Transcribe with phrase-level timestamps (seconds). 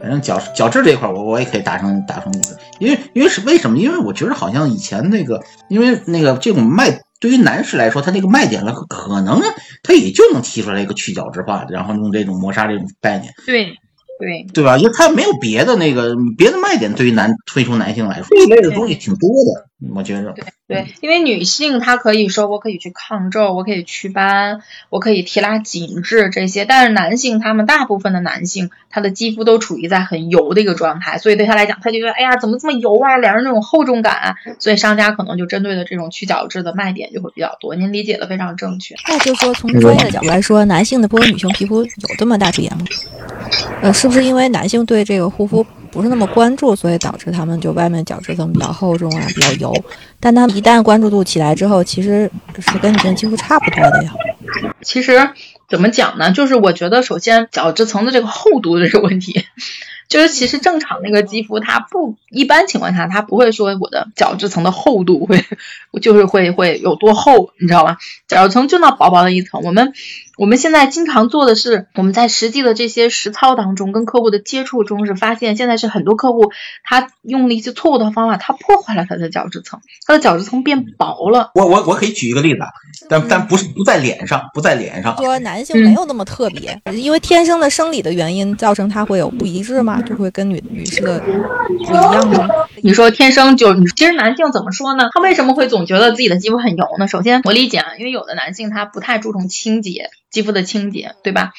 [0.00, 3.78] 反正角角质这一块，我我也可以达成达成一个，因为因为是为什么？
[3.78, 9.40] 因为我觉得好像以前那个，因为那个这种卖对于男士来说，他这个卖点了，可能
[9.82, 13.32] 他也就能提出来一个去角质化，然后用这种磨砂这种概念。
[13.46, 13.76] 对
[14.18, 14.78] 对对吧？
[14.78, 20.32] 因为他没有别的那个别的卖点，对于男推出男性来说，这一类的东西挺多的，我觉着。
[20.32, 37.76] 对对，因为女性她可以说我可以去抗皱，我可以祛斑，我可以提拉紧致这些，但是男性他们大部分的男性，他的肌肤都处于在很油的一个状态，所以对他来讲，他就觉得哎呀，怎么这么油啊，脸上那种厚重感啊，所以商家可能就针对的这种去角质的卖点就会比较多。
[37.76, 38.94] 您理解的非常正确。
[39.06, 42.78] 那就说从专业的角度来说，男性的不和女性皮肤有这么大区别吗？
[43.82, 49.84] 呃，是不是因为男性对这个护肤不是那么关注，所以导致他们就外面角质层比较厚重啊，比较油？
[50.18, 54.12] 但他们一旦关注度起来之后，其实是跟女性几乎差不多的呀。
[54.82, 55.30] 其实
[55.68, 56.32] 怎么讲呢？
[56.32, 59.44] 就是我觉得首先角质层的这个厚度的这个问题，
[60.08, 65.44] 就是其实正常那个肌肤它不一般情况下它不会说我的角质层的厚度会
[66.00, 67.98] 就是会会有多厚，你知道吧？
[68.28, 69.92] 角质层就那薄薄的一层，我们。
[70.36, 76.52] 我们现在经常做的是，我们在实际的这些实操当中，跟客户的接触中是发现，现在是很多客户
[76.84, 81.52] 他用了一些错误的方法，他破坏了他的角质层，他的角质层变薄了。
[81.54, 82.60] 我我我可以举一个例子，
[83.08, 85.16] 但但不是不在脸上，不在脸上。
[85.16, 90.02] 说男性没有那么特别，因为天生的生理的原因造成他会有不一致嘛？
[90.02, 92.46] 就会跟女女士的不一样吗？
[92.82, 95.08] 你说天生就，其实男性怎么说呢？
[95.14, 97.08] 他为什么会总觉得自己的肌肤很油呢？
[97.08, 100.10] 首先我理解啊，因为有的男性他不太注重清洁。
[100.36, 101.54] 肌肤的清洁，对吧？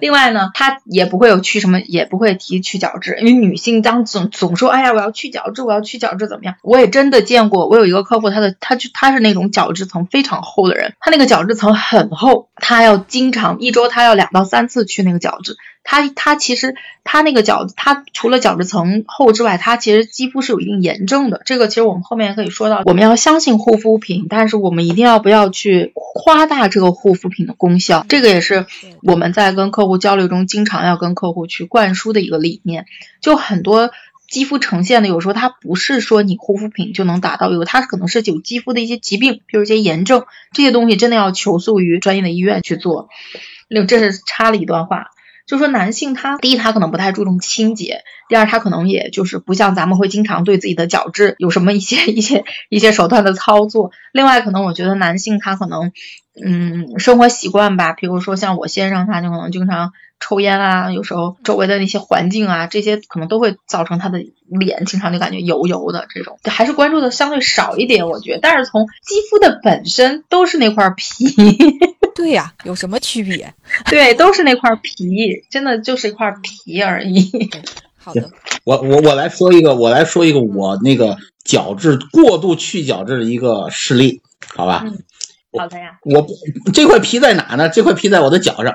[0.00, 6.56] 另外呢，它也不会有去什么，也不会提去角质，因为女性当总总说，哎呀，我要去角质，我要去角质，怎么样？
[6.62, 15.56] 我也真的见过，我有一个客户，他的他就他是那种角质层非常厚的人，他那个角质层很厚，他要经常一周他要两到三次去那个角质。
[15.90, 21.40] 它它其实它那个角，它除了角质层厚之外，它其实肌肤是有一定炎症的。
[21.46, 28.04] 这个其实我们后面也可以说到，我们要相信护肤品，但是我们一定要不要去夸大这个护肤品的功效。
[28.06, 28.66] 这个也是
[29.02, 32.84] 我们在跟客户交流中经常要跟客户去灌输的一个理念。
[33.22, 33.90] 就很多
[34.28, 43.08] 肌肤呈现的，有时候它不是说你护肤品就能达到，有它可能是有肌肤的一些疾病，比如一些炎症，这些东西真的要求速于专业的医院去做。
[43.68, 45.12] 另这是插了一段话。
[45.48, 53.90] 就说男性他第一他可能不太注重清洁，第二他可能也就是不像咱们会经常对自己的角质有什么一些 一些一些手段的操作。
[54.12, 55.90] 另外可能我觉得男性他可能
[56.44, 64.18] 嗯生活习惯吧，比如说像我先生他就可能经常抽烟啊，有时候周围的那些环境啊这些可能都会造成他的
[64.48, 68.40] 脸经常就感觉油油的这种，还是关注的相对少一点我觉得。
[68.42, 71.26] 但是从肌肤的本身都是那块皮。
[72.14, 73.54] 对呀，有什么区别？
[73.88, 77.30] 对，都是那块皮，真的就是一块皮而已。
[77.96, 78.30] 好的，
[78.64, 84.20] 我我我来说一个，我来说一个我那个角质过度去角质的一个事例，
[84.56, 84.82] 好吧？
[84.84, 84.98] 嗯，
[85.56, 85.98] 好的呀。
[86.02, 86.26] 我
[86.72, 87.68] 这块皮在哪呢？
[87.68, 88.74] 这块皮在我的脚上，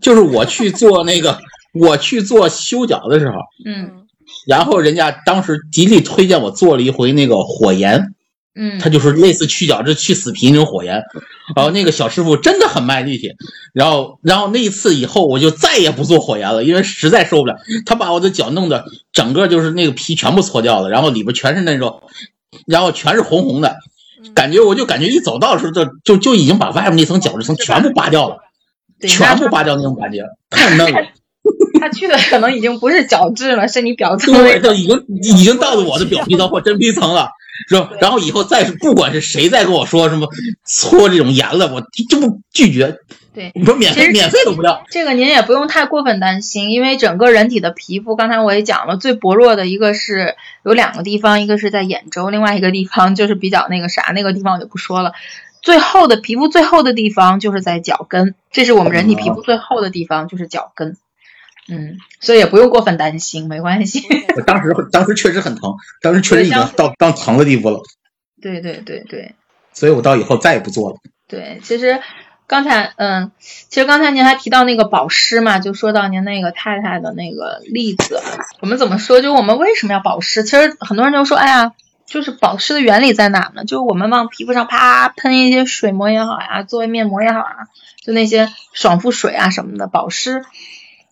[0.00, 1.38] 就是我去做那个，
[1.72, 3.34] 我去做修脚的时候，
[3.64, 4.06] 嗯，
[4.46, 8.14] 然后人家当时极力推荐我做了一回那个火炎。
[8.56, 11.02] 嗯，他就是类似去角质、去死皮那种火炎，
[11.56, 13.32] 然后那个小师傅真的很卖力气，
[13.72, 22.00] 然后，然后那一次以后我就再也不做火炎了，因为实在受不了，他把我的脚弄得整个就是那个皮全部搓掉了，然后里边全是那种，
[22.64, 23.74] 然后全是红红的，
[24.36, 28.36] 感觉我就感觉一走道的时候就就就已经把外面那层角质层全部扒掉了，
[29.08, 31.00] 全部拔掉那种感觉，太嫩了。
[31.80, 37.28] 他去的可能已经不是角质了，是你表层，对，都已经已经到了我的表皮层或真皮层了。
[37.68, 37.88] 是吧？
[38.00, 40.26] 然后以后再是不管是谁再跟我说什么
[40.66, 42.96] 搓这种盐了，我就不拒绝。
[43.32, 44.82] 对，你说免费免费都不要。
[44.90, 50.34] 这个您也不用太过分担心，因为整个人体的皮肤，刚才我也讲了，最薄弱的一个是
[50.64, 55.12] 有两个地方，一个是在眼周，另外一个地方就是比较那个啥，那个地方我就不说了。
[55.64, 60.96] 最厚的皮肤最厚的地方就是在脚跟，这是我们人体皮肤最厚的地方，就是脚跟。
[61.66, 64.06] 嗯，所以也不用过分担心，没关系。
[64.36, 67.80] 我当时当时确实很疼，当时确实已经到到疼的地步了。
[68.42, 69.34] 对对对对。
[69.72, 70.96] 所以我到以后再也不做了。
[71.26, 71.98] 对，其实
[72.46, 78.20] 刚才，嗯，其实刚才您还提到那个保湿嘛，就说到您那个太太的那个例子，
[78.60, 79.22] 我们怎么说？
[79.22, 80.44] 就我们为什么要保湿？
[80.44, 81.72] 其实很多人就说，哎呀，
[82.06, 83.64] 就是保湿的原理在哪呢？
[83.64, 87.68] 就是我们往皮肤上啪喷一些水膜也好呀，作为面膜也好啊，
[88.04, 90.44] 就那些爽肤水啊什么的保湿。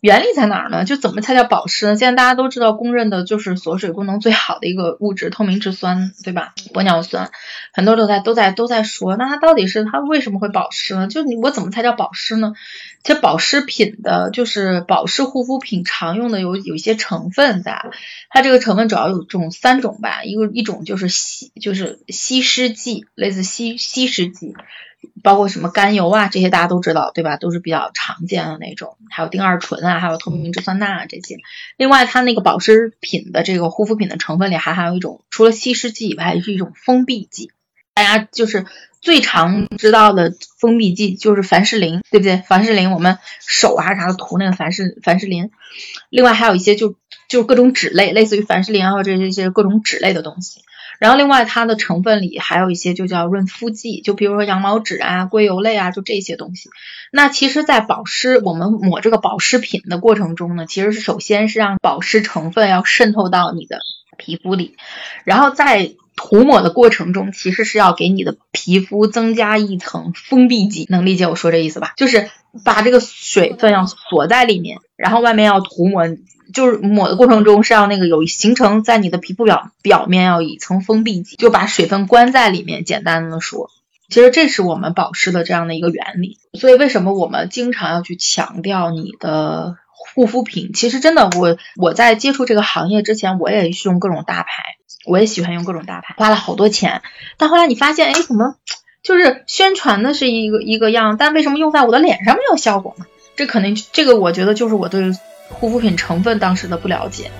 [0.00, 0.84] 原理在哪儿呢？
[0.84, 1.96] 就怎么才叫保湿呢？
[1.96, 6.54] 现在大家都知道，公认的就是锁水功能最好的一个物质——透明质酸，对吧？
[6.72, 7.30] 玻尿酸，
[7.72, 11.08] 很多都在都在都在说，那它到底是它为什么会保湿呢？
[11.08, 12.52] 就你我怎么才叫保湿呢？
[13.02, 17.86] 其实保湿品的，就是保湿护肤品常用的有有一些成分在，
[18.28, 24.54] 它这个成分主要有这种三种吧，一个一种就是吸就是吸湿剂，类似吸吸湿剂。
[25.22, 27.36] 包括什么甘油啊，这些大家都知道，对吧？
[27.36, 28.96] 都是比较常见的那种。
[29.10, 31.36] 还有丁二醇啊，还有透明质酸钠啊这些。
[31.76, 37.50] 另外，它那个保湿品的这个护肤品的成分里还含有一种，除了稀释剂以外，是一种封闭剂。
[37.94, 38.64] 大家就是
[39.00, 42.36] 最常知道的封闭剂就是凡士林，对不对？
[42.36, 45.50] 凡士林，我们手啊啥的涂那个凡士凡士林。
[46.08, 46.94] 另外还有一些就
[47.28, 50.62] 就各种脂类，类似于凡士林啊这这些各种脂类的东西。
[50.98, 56.70] 然后另外它的成分里还有一些就叫润肤剂，就比如说羊毛脂啊、硅油类啊，就这些东西。
[57.12, 63.78] 那其实，在保湿我们抹这个保湿品的过程中呢，其实是首先是让保湿成分要渗透到你的
[64.16, 64.76] 皮肤里，
[65.24, 70.86] 然后在涂抹的过程中，其实是要给你的皮肤增加一层封闭剂。
[70.90, 71.92] 能理解我说这意思吧？
[71.96, 72.28] 就是
[72.64, 76.04] 把这个水分要锁在里面，然后外面要涂抹。
[76.52, 82.84] 就是抹的过程中是要那个有形成在你的皮肤表表面要一层封闭剂，就把水分关在里面。
[82.84, 83.70] 简单的说，
[84.08, 86.38] 其实这是我们保湿的这样的一个原理。
[86.54, 89.76] 所以为什么我们经常要去强调你的
[90.14, 90.72] 护肤品？
[90.72, 97.02] 其实真的，我我在接触这个行业之前，我也是用各种大牌，我也喜欢用各种大牌，花了好多钱。
[97.36, 98.56] 但后来你发现，哎，怎么
[99.02, 103.06] 就是宣传的是一个一个样，但为什么用在我的脸上没有效果呢？
[103.36, 105.12] 这可能这个我觉得就是我对。
[105.48, 107.30] 护肤品成分当时的不了解，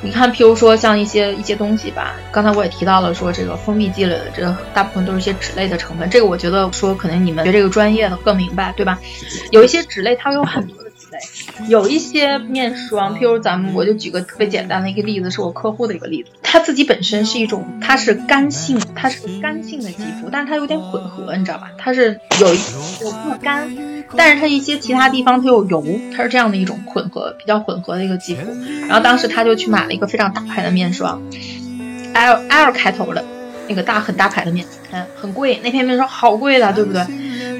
[0.00, 8.98] 你看，譬如说像一些一些东西吧，刚才我也提到了，说这个蜂蜜积累的，这大部分都是一些脂类的成分，这个我觉得说可能你们学这个专业的更明白，对吧？
[9.50, 10.76] 有一些脂类它有很多。
[11.68, 16.30] 有一些面霜，譬如咱们，我就举个特别简单的一个例子，是我客户的一个例子。
[16.42, 21.70] 他自己本身是一种，它是干性，它是干性的肌肤，但是它有点混合，你知道吧？
[21.76, 22.58] 它是有一
[23.02, 23.68] 有不干，
[24.16, 25.84] 但是它一些其他地方它有油，
[26.16, 28.42] 它是这样的一种混合，比较混合的一个肌肤。
[28.86, 31.22] 然后当时他就去买了一个非常大牌的面霜
[32.14, 33.24] ，L L 开头的
[33.68, 37.02] 那个大很大牌的面，嗯，很贵，那片面霜好贵的，对不对？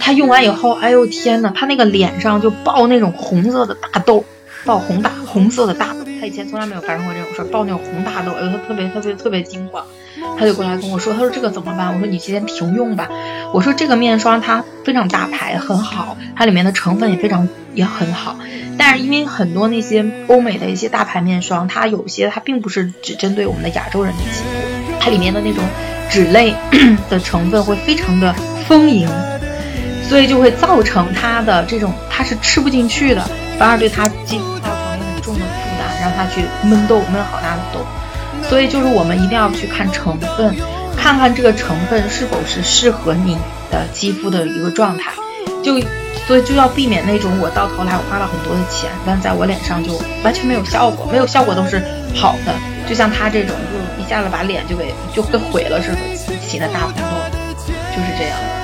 [0.08, 4.24] 他用完以后，哎呦天呐，他那个脸上就爆那种红色的大痘，
[4.64, 5.96] 爆红大红色的大痘。
[6.18, 9.84] 他以前从来没有发生过这种事儿，爆那种红大痘，哎呦，他特别特别特别惊慌。
[10.38, 11.92] 他就过来跟我说，他说这个怎么办？
[11.92, 13.06] 我说你先停用吧。
[13.52, 18.38] 我说这个面霜它非常大牌，很好，它里面的成分也非常也很好。
[18.78, 24.44] 但是因为很多那些欧美的一些大牌面霜，它有些它并不是只针对我们的亚洲人的肌肤，
[24.98, 25.62] 它里面的那种
[26.08, 26.54] 脂类
[27.10, 28.34] 的成分会非常的
[28.66, 29.06] 丰盈。
[30.08, 33.22] 所以就会造成它的这种，它是吃不进去的，
[33.58, 35.46] 反而对它肌肤造成了很重的负
[35.78, 37.84] 担，让它去闷痘，闷好大的痘。
[38.48, 40.56] 所以就是我们一定要去看成分，
[40.96, 43.36] 看看这个成分是否是适合你
[43.70, 45.12] 的肌肤的一个状态。
[45.62, 45.78] 就
[46.26, 51.82] 所以就要避免那种我到头来我花了很多的钱，但在我脸上就完全没有效果，没有效果都是
[52.14, 52.54] 好的。
[52.88, 55.98] 就像他这种，就一下子把脸就给就给毁了似的，
[56.46, 57.02] 起的大红痘，
[57.66, 58.57] 就是这样。